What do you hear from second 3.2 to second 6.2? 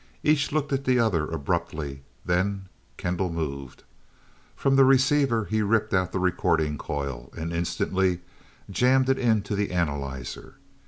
moved. From the receiver, he ripped out the